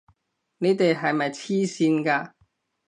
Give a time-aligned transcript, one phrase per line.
[0.57, 2.31] 你哋係咪癡線㗎！